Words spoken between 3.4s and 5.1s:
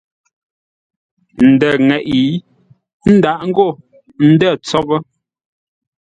ngô ndə̂ tsoghʼə.